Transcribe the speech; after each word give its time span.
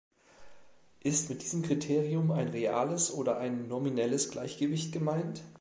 Ist 1.01 1.29
mit 1.29 1.43
diesem 1.43 1.61
Kriterium 1.61 2.31
ein 2.31 2.47
reales 2.47 3.13
oder 3.13 3.37
ein 3.37 3.67
nominelles 3.67 4.31
Gleichgewicht 4.31 4.91
gemeint? 4.93 5.43